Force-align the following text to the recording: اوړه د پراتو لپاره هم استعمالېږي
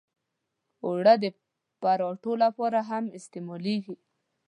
اوړه 0.85 1.13
د 1.23 1.25
پراتو 1.81 2.31
لپاره 2.43 2.79
هم 2.89 3.05
استعمالېږي 3.17 3.95